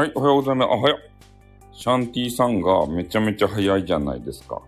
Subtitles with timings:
[0.00, 0.68] はい、おはようございます。
[0.70, 0.96] あ、はや。
[1.72, 4.62] シャンティさんがめちゃめちゃ早いじゃないですか。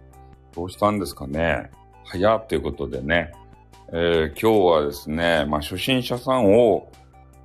[0.55, 1.71] どうしたんですかね。
[2.05, 3.33] 早ということでね。
[3.95, 6.87] えー、今日はですね、まあ、初心者さんを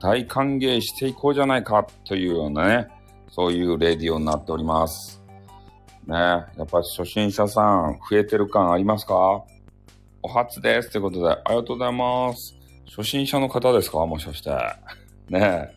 [0.01, 2.89] 大歓迎していこうじゃないかというようなね、
[3.29, 5.24] そういうレディオになっております。
[6.05, 9.15] ね、やっぱ初心者さん増えてる感ありますか？
[10.21, 12.54] お初ですということで、ありがとうございます。
[12.85, 14.05] 初心者の方ですか？
[14.05, 14.49] もしかして。
[15.29, 15.69] ね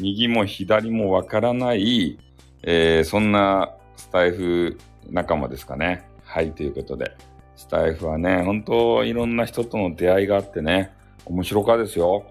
[0.00, 2.18] 右も左もわからない、
[2.62, 4.78] えー、そんなスタイフ
[5.10, 6.06] 仲間ですかね。
[6.24, 7.16] はい、ということで。
[7.56, 10.92] スタイフはね、本当いろんな人との出会いがあってね、
[11.26, 12.24] 面白かですよ。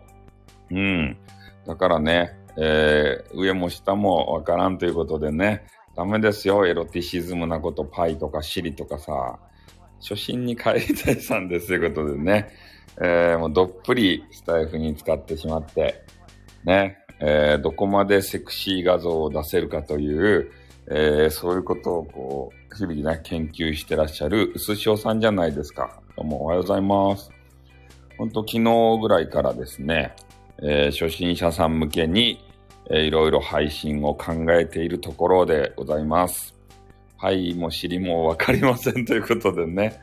[0.72, 1.18] うん。
[1.66, 6.66] だからね、えー、上も下もわからんということでね、ダメですよ。
[6.66, 9.40] エロティシズムなこと、パイとかシリとかさ。
[10.00, 12.50] 初心に帰りたいさんですということでね、
[13.02, 16.04] えー、もうどっぷりスタイフに使ってしまって、
[16.64, 20.52] ね、えー、どこまでセクシー画像を出せるかという、
[20.90, 26.00] えー、そういうことをこう、日々ね、研究してらっしゃる、うすしおさんじゃないですか。
[26.16, 27.32] どうもおはようございます。
[28.18, 30.16] ほんと昨日ぐらいからですね、
[30.60, 32.44] えー、初心者さん向けに、
[32.90, 36.56] えー、いろいろ配信を考えているところでございます。
[37.20, 40.00] はいも尻もわかりませんということでね、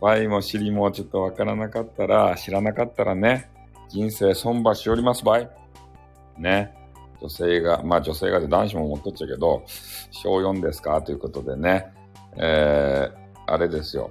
[0.00, 3.50] はいも尻もちょっとわからなかったら、知らなかったらね、
[3.88, 5.50] 人生損馬しおりますばい。
[6.38, 6.74] ね。
[7.20, 9.62] 女性が、まあ女性がで男子も持っとっちゃうけど、
[10.10, 11.00] 小4ですか？
[11.02, 11.92] ということでね、
[12.36, 13.12] えー、
[13.46, 14.10] あれですよ。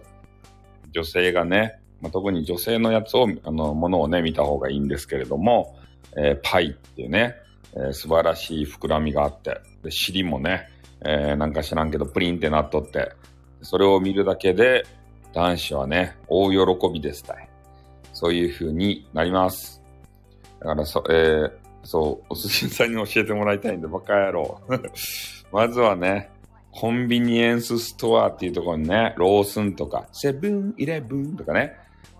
[0.93, 5.77] 女性がね、まあ、特に女性のやつを、あの、ものをね、見た方がいいんですけれども、
[6.17, 7.35] えー、パイっていうね、
[7.73, 10.67] えー、素晴らしい膨らみがあって、で、尻もね、
[11.05, 13.11] えー、なんか知らんけど、プリンってなっとって、
[13.61, 14.83] それを見るだけで、
[15.33, 17.49] 男子はね、大喜びですたい。
[18.13, 19.81] そういう風になります。
[20.59, 21.51] だからそ、えー、
[21.83, 24.61] そう、お寿司さんに教えてもらいたいんで、バカ野郎。
[25.51, 26.29] まずはね、
[26.71, 31.75] コンビニエンスストアっていうところにね、ロースンとか、セブンイレブンとかね、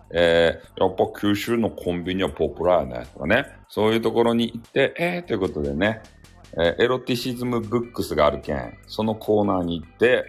[0.09, 6.01] えー、やっぱ九州のコンビニはポプラーね、とかね、そういうところに行って、えー、ということでね、
[6.53, 10.25] えー、エロティシズムブックスがあるけん、そのコーナーに行って、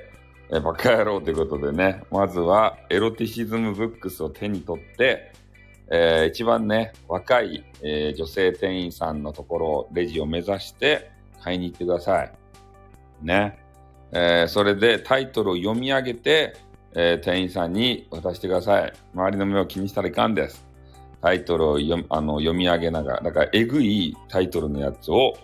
[0.50, 5.32] えー、バカ野郎ということでね、まずはエロティシズムブックスを手に取って、
[5.94, 11.10] えー、一番ね、若い、えー、女性店員さんのところ、レジを目指して
[11.42, 12.32] 買いに行ってください。
[13.22, 13.58] ね。
[14.10, 16.54] えー、それでタイトルを読み上げて、
[16.94, 18.92] えー、店員さんに渡してください。
[19.14, 20.66] 周りの目を気にしたらいかんです。
[21.20, 25.34] タイトルを読あの読み上げながら、だからえぐいタイトルのやつを、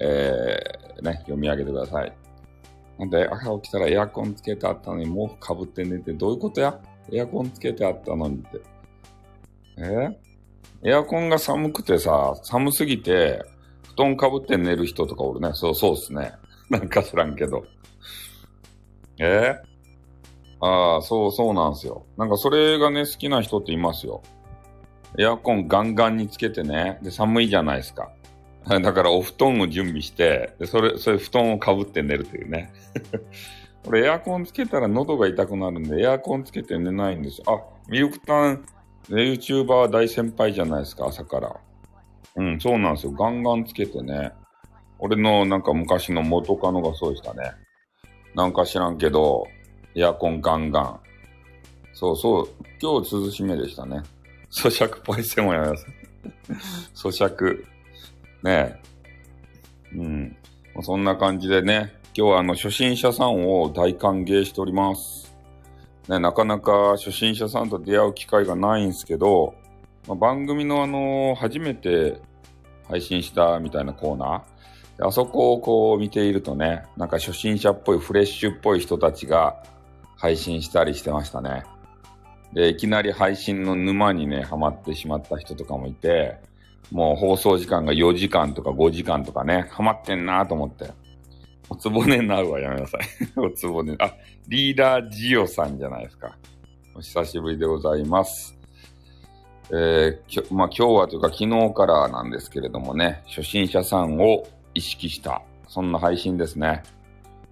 [0.00, 2.12] えー、ね、読み上げてください。
[2.98, 6.76] ほんで、朝起きたらエアコンつけてあったのに毛布かぶって寝て、どういうことや？
[7.12, 8.60] エアコンつけてあったのにって。
[9.78, 10.10] え？
[10.84, 13.42] エアコンが寒くてさ、寒すぎて、
[13.94, 15.50] 布団かぶって寝る人とかおるね。
[15.54, 16.32] そう、そうっすね。
[16.70, 17.64] なんか知らんけど。
[19.18, 19.54] え？
[20.60, 22.06] ああ、そう、そうなんすよ。
[22.16, 24.22] なんかそれがね、好きな人っていますよ。
[25.18, 26.98] エアコンガンガンにつけてね。
[27.02, 28.12] で、寒いじゃないですか。
[28.66, 32.72] だからお布団を準備して、で、それ、それ布団をかぶって寝るというね。
[33.86, 37.44] 俺エアコンつけたら喉が痛くなるんで、エアコンつけて寝ないんですよ。
[37.48, 38.64] あ、ミルクタン
[39.08, 41.56] YouTuber 大先輩じゃないですか、朝から。
[42.36, 43.12] うん、そうなんですよ。
[43.12, 44.32] ガンガンつけてね。
[44.98, 47.52] 俺のなんか昔の元カノがそうでしたね。
[48.34, 49.46] なんか知らんけど、
[49.94, 51.00] エアコンガンガン。
[51.92, 52.48] そうそう、
[52.80, 54.02] 今日涼しめでしたね。
[54.50, 55.86] 咀嚼パイセンをやめます。
[57.08, 57.64] 咀嚼。
[58.42, 58.80] ね
[59.94, 59.96] え。
[59.96, 60.36] うん。
[60.80, 65.21] そんな感じでね、今日はあの初心者さんを大歓迎しております。
[66.08, 69.54] ね、なかなか初心者さんと出会う機会がないんですけど、
[70.08, 72.20] まあ、番組のあの、初めて
[72.88, 79.62] 配信したみたいなコーナー、あそこをこう見ているとね、なんか初心者っぽいフレッシュっぽい人たちが
[80.16, 81.64] 配信したりしてましたね。
[82.52, 86.38] で、いきなり配信の沼にね、ハマってしまった人とかもいて、
[86.90, 90.90] もう放送時間が4時間とか5時間とかね、ハマってんなと思って。
[91.68, 93.00] おつぼねになるわ、やめなさい。
[93.40, 93.96] おつぼね。
[93.98, 94.14] あ、
[94.48, 96.36] リーダージオさんじゃないですか。
[96.94, 98.58] お久しぶりでございます。
[99.70, 104.44] えー、きょまあ、今日はというか昨日からなんですけれどもね、初心者さんを
[104.74, 106.82] 意識した、そんな配信ですね。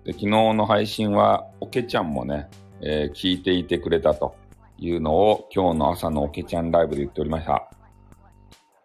[0.04, 2.48] で昨日の配信は、おけちゃんもね、
[2.82, 4.34] えー、聞いていてくれたと
[4.78, 7.70] いうのを今日の朝のおけちゃんライブで言っておりました。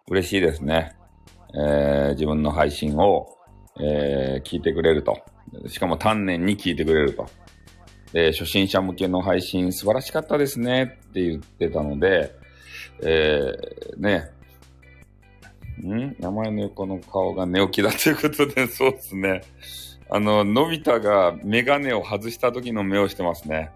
[0.10, 0.96] 嬉しいですね。
[1.54, 3.35] えー、自分の配信を
[3.80, 5.22] えー、聞いてくれると。
[5.68, 7.28] しかも丹念に聞いてくれると。
[8.14, 12.34] で、初心者向けの配信素晴らしかったですねって言ってたので、
[13.02, 14.30] えー、ね、
[15.84, 16.16] ん？
[16.20, 19.42] 名前の横の顔が寝起きだということで、そうですね。
[20.10, 23.72] あの、のび太がメガネを外した時の目をしてますね。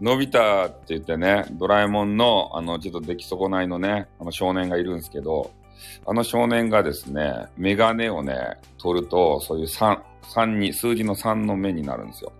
[0.00, 5.50] のび太って言ってね、ドラえもんの、あの、ちょっと出来損ないのね、あの少年がいるんですけど、
[6.06, 12.32] あの少年がですね、メガネをね、取ると、そういう3、3に、数字の3の目になるんですよ。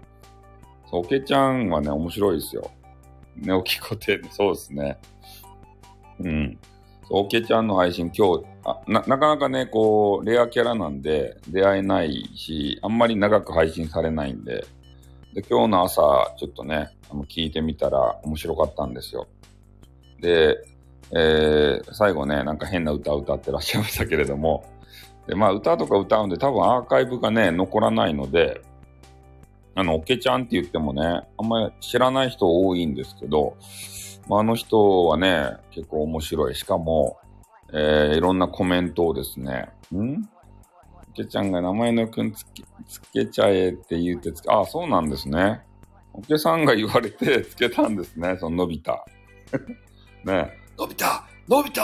[0.91, 2.71] そう、おけちゃんはね、面白いですよ。
[3.37, 4.99] 寝起き固定、そうですね。
[6.21, 6.59] うん。
[7.09, 14.67] オケちゃんの配信今日あな、なかなかね、こう、レアキャラなんで出会えないし、あんまり長く配信されないんで、
[15.32, 19.29] で今日の朝、ちょっとね、あの聞いてみたら面白かったんですよ。
[20.21, 20.56] で、
[21.12, 24.64] えー、最後ね、なんか変な歌を歌ってらっしゃいましたけれども、
[25.26, 28.62] で、まあ歌とか歌うんで多分アーカイブがね、残らないので、
[29.75, 31.02] あの、オケちゃんって言ってもね、
[31.38, 33.56] あんまり知らない人多いんですけど、
[34.28, 36.54] まあ、あの人はね、結構面白い。
[36.54, 37.19] しかも、
[37.72, 40.28] えー、いろんなコメントをですね、ん？
[41.16, 45.62] けちゃんが名前のくんつけ、つけちゃえって言ってつけ、あ、そうなんですね。
[46.12, 48.98] おけさんが言われてつけたんですね、そののび太。
[50.25, 51.05] ねのび太
[51.49, 51.81] のび太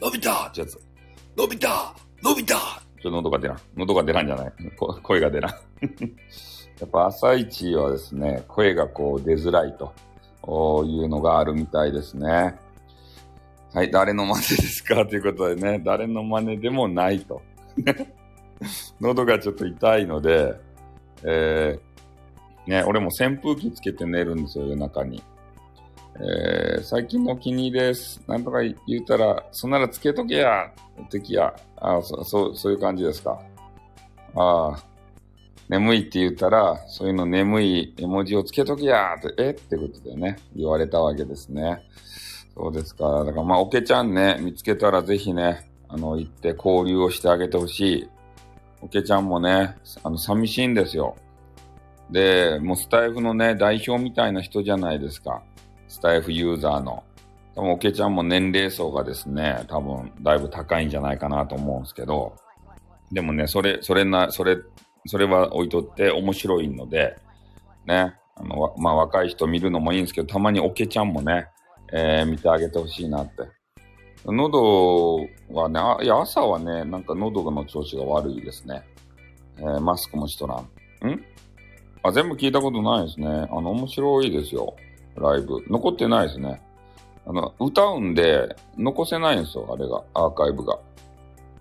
[0.00, 0.80] のび太ってやつ。
[1.36, 1.68] のび太
[2.22, 3.60] のび太ちょっと喉が出らん。
[3.76, 4.52] 喉が出らんじゃない
[5.02, 5.52] 声が出らん。
[6.80, 9.92] やっぱ朝一はですね、声がこう出づらいと。
[10.48, 12.54] いうのがあるみたいですね。
[13.74, 15.04] はい、誰の真似ですか？
[15.04, 17.42] ということでね、誰の真似でもないと。
[19.00, 20.54] 喉がちょっと痛いので、
[21.24, 25.22] えー、ね、俺も扇風機つけて寝るんですよ、夜中に。
[26.18, 28.22] えー、最近のお気に入りです。
[28.26, 30.72] なんとか言うたら、そんならつけとけや、
[31.10, 31.54] 敵や。
[31.76, 33.38] あそそう、そういう感じですか。
[34.34, 34.78] ああ、
[35.68, 39.50] 眠いって言ったら、そういうの眠い絵文字をつけときやって、え？
[39.50, 41.82] ってことでね、言われたわけですね。
[42.54, 43.24] そうですか。
[43.24, 48.08] だからまあ、おけちゃんね、見つけたらぜひね、あの、行って交流をしてあげてほしい。
[48.80, 51.14] おけちゃんもね、あの、寂しいんですよ。
[52.10, 55.42] で、もうスタイフのね、代表みたいな人じゃないですか。
[55.88, 57.02] スタイフユーザーの。
[57.54, 62.34] 多分、おけちゃんも年齢層がですね、多分、だいぶ高いんじゃないかなと思うんですけど、
[63.12, 64.58] でもね、それ、それな、それ
[65.08, 67.16] それは置いとって面白いので、
[67.86, 71.46] ね、あの、まあ、若い人見るのもいいんですけど、たまにおけちゃんもね、
[71.92, 73.44] えー、見てあげてほしいなって。
[74.24, 78.82] 喉はね、あ、いや、朝はね、なんか喉の調子が悪いですね。
[79.58, 80.58] えー、マスクもしとらん。
[81.08, 81.24] ん？
[82.02, 83.28] あ、全部聞いたことないですね。
[83.28, 84.74] あの、面白いですよ。
[85.18, 85.62] ライブ。
[85.68, 86.62] 残ってないですね。
[87.26, 90.78] あの、歌うんで、残せないんですよ、あれが、アーカイブが。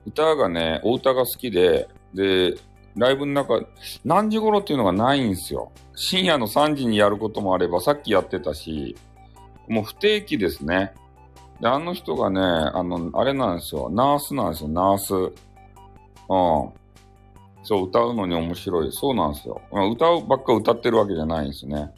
[0.05, 2.53] 歌がね、お歌が好きで、で、
[2.95, 3.65] ライブの中、
[4.05, 5.71] 何時頃っていうのがないんですよ。
[5.95, 8.95] 深夜の3時にやることもあれば、さっきやってたし、
[9.67, 10.93] もう不定期ですね。
[11.59, 13.89] で、あの人がね、あの、あれなんですよ。
[13.89, 15.13] ナースなんですよ、ナース。
[15.13, 15.31] うん。
[17.63, 18.91] そう、歌うのに面白い。
[18.91, 19.61] そうなんですよ。
[19.71, 21.91] 歌うばっか歌ってるわけじゃないんですね。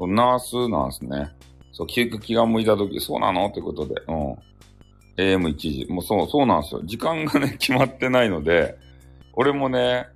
[0.00, 1.30] そう、ナースなんですね。
[1.72, 3.94] そう、気気が向いたとき、そうなのってことで。
[4.08, 4.36] うん。
[5.18, 5.86] AM1 時。
[5.90, 6.80] もうそう、そうなんですよ。
[6.84, 8.78] 時間がね、 決まってないので、
[9.34, 10.06] 俺もね、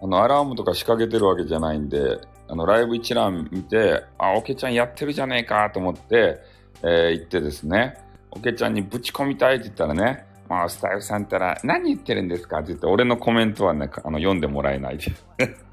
[0.00, 6.38] あの、アラームとか仕掛けてるわけじゃないんで、あの、ライブ一覧見て、あ、オケちゃんやってるじゃねえかと思って、
[6.84, 7.94] えー、行ってですね、
[8.30, 15.12] オケちゃんにぶち込みたいって言ったらね、まあ、スタイフさんったら、何言ってるんですかって言って、俺のコメントはね、あの、読んでもらえないで。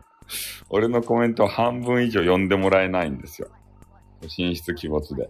[0.69, 3.49] 俺のコメント半分以上読んでもらえないんですよ。
[4.27, 5.29] 進出鬼没で。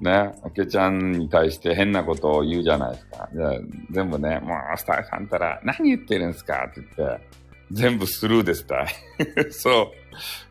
[0.00, 3.28] ね、おけちゃんに対して変なことを言うじゃないですか。
[3.32, 3.60] で
[3.92, 7.26] 全部ね、もうスタイさんたら、何言ってるんですかって言って、
[7.70, 8.84] 全部スルーですた。
[9.50, 9.92] そ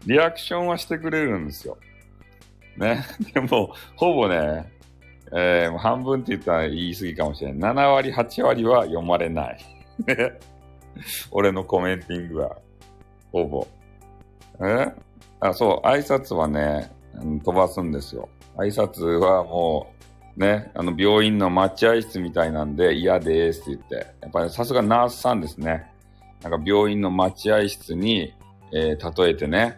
[0.05, 0.10] う。
[0.10, 1.77] リアクションはしてくれるんですよ。
[2.77, 3.03] ね。
[3.34, 4.72] でも、ほぼね、
[5.34, 7.74] えー、半分って言ったら言い過ぎかもしれない。
[7.74, 9.58] 7割、8割は読まれない。
[11.31, 12.58] 俺のコメンティングは。
[13.32, 13.68] ほぼ。
[14.62, 14.94] え？
[15.40, 16.92] あ、そう、挨拶はね、
[17.44, 18.30] 飛ばすんですよ。
[18.58, 19.94] 挨拶はも
[20.38, 25.92] う、ね、あの、病院の待合室みたいなんで嫌ですって言って、やっぱりさすがナースさんですね。
[26.44, 28.34] なんか病院の待合室に、
[28.72, 29.78] えー、例えてね、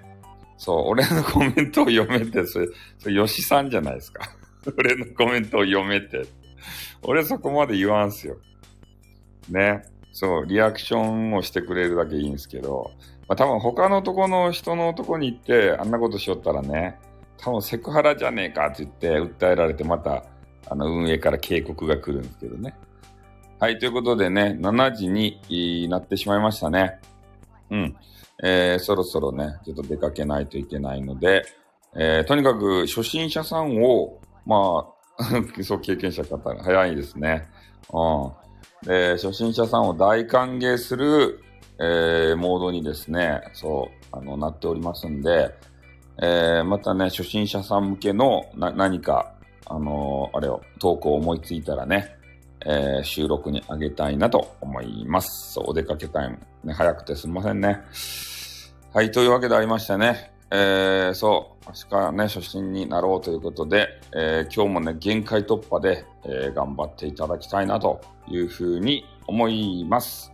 [0.57, 2.67] そう、俺のコメントを読めて、それ、
[2.99, 4.23] それ、吉さんじゃないですか。
[4.77, 6.25] 俺のコメントを読めて。
[7.01, 8.37] 俺そこまで言わんすよ。
[9.49, 9.83] ね。
[10.13, 12.91] そう、リアクションをしてくれるだけいいんですけど、
[13.27, 16.99] まあ多分他のとこの人のとこに行って、あんなことしよったらね、
[17.37, 20.23] 多分セクハラじゃねえかって言って訴えられてまた
[20.67, 22.75] あの運営から警告が来るんですけどね。
[23.59, 26.99] はい、ということでね、7時になってしまいましたね。
[27.69, 27.95] うん。
[28.43, 31.45] えー、そろそろね、ちょっと出かけないといけないので、
[31.95, 34.85] えー、とにかく初心者さんを、ま
[35.17, 35.23] あ、
[35.63, 37.47] そう経験者方が、早いですね。
[37.93, 38.27] う
[38.85, 38.87] ん。
[38.87, 41.41] で、初心者さんを大歓迎する、
[41.85, 45.53] えー、モードにですね、そう、あの、なっておりますんで、
[46.21, 49.33] えー、またね、初心者さん向けのな何か、
[49.65, 52.15] あのー、あれを、投稿思いついたらね、
[52.65, 55.53] えー、収録にあげたいなと思います。
[55.53, 56.39] そう、お出かけタイム。
[56.63, 57.81] ね、早くてすみませんね。
[58.93, 67.99] はい、というわけでありましてね、えー、そう、明日からね、初心になろうということで、えー、今日もね、限界突破で、えー、頑張っていただきたいなと
[68.29, 70.32] いうふうに思います。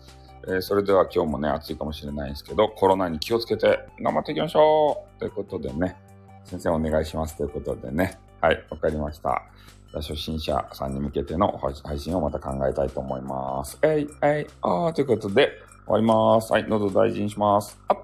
[0.51, 5.95] え、それでは今日もね、暑いかもしれないんですけど、コロナに気をつけて頑張っていきましょうということでね、
[6.43, 9.43] 先生お願いしますということでね、はい、わかりました。
[9.93, 13.77] 初心者さんに向けての配信をまた考えたいと思います。
[13.81, 15.49] えい、えい、あーということで
[15.85, 16.53] 終わります。
[16.53, 17.79] はい、喉大事にします。
[17.87, 17.97] あっ